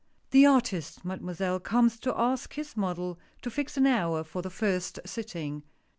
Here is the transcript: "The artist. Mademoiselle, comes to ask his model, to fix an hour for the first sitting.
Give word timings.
"The 0.31 0.47
artist. 0.47 1.05
Mademoiselle, 1.05 1.59
comes 1.59 1.99
to 1.99 2.19
ask 2.19 2.53
his 2.55 2.75
model, 2.75 3.19
to 3.43 3.51
fix 3.51 3.77
an 3.77 3.85
hour 3.85 4.23
for 4.23 4.41
the 4.41 4.49
first 4.49 4.97
sitting. 5.05 5.61